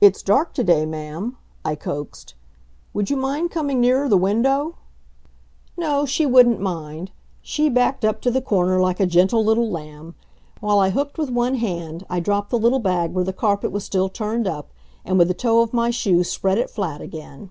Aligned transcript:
"It's 0.00 0.22
dark 0.22 0.54
to 0.54 0.64
day, 0.64 0.86
ma'am," 0.86 1.36
I 1.62 1.74
coaxed. 1.74 2.32
"Would 2.94 3.10
you 3.10 3.18
mind 3.18 3.50
coming 3.50 3.82
nearer 3.82 4.08
the 4.08 4.16
window?" 4.16 4.76
No, 5.76 6.06
she 6.06 6.24
wouldn't 6.24 6.58
mind. 6.58 7.10
She 7.42 7.68
backed 7.68 8.02
up 8.02 8.22
to 8.22 8.30
the 8.30 8.40
corner 8.40 8.80
like 8.80 8.98
a 8.98 9.04
gentle 9.06 9.44
little 9.44 9.68
lamb. 9.70 10.14
While 10.60 10.78
I 10.78 10.88
hooked 10.88 11.18
with 11.18 11.28
one 11.28 11.56
hand, 11.56 12.06
I 12.08 12.18
dropped 12.18 12.48
the 12.48 12.58
little 12.58 12.78
bag 12.78 13.12
where 13.12 13.24
the 13.24 13.34
carpet 13.34 13.72
was 13.72 13.84
still 13.84 14.08
turned 14.08 14.46
up, 14.46 14.70
and 15.04 15.18
with 15.18 15.28
the 15.28 15.34
toe 15.34 15.60
of 15.60 15.74
my 15.74 15.90
shoe 15.90 16.24
spread 16.24 16.56
it 16.56 16.70
flat 16.70 17.02
again. 17.02 17.50